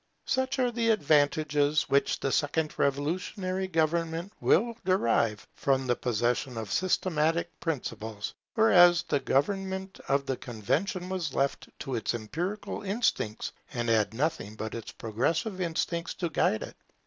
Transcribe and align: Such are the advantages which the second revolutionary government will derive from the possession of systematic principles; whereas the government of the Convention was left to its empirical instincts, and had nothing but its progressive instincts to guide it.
Such 0.25 0.57
are 0.57 0.71
the 0.71 0.89
advantages 0.89 1.83
which 1.83 2.19
the 2.19 2.31
second 2.31 2.79
revolutionary 2.79 3.67
government 3.67 4.33
will 4.41 4.75
derive 4.83 5.45
from 5.53 5.85
the 5.85 5.95
possession 5.95 6.57
of 6.57 6.71
systematic 6.71 7.59
principles; 7.59 8.33
whereas 8.55 9.03
the 9.03 9.19
government 9.19 9.99
of 10.07 10.25
the 10.25 10.37
Convention 10.37 11.07
was 11.07 11.35
left 11.35 11.69
to 11.81 11.93
its 11.93 12.15
empirical 12.15 12.81
instincts, 12.81 13.51
and 13.73 13.89
had 13.89 14.15
nothing 14.15 14.55
but 14.55 14.73
its 14.73 14.91
progressive 14.91 15.61
instincts 15.61 16.15
to 16.15 16.29
guide 16.31 16.63
it. 16.63 16.77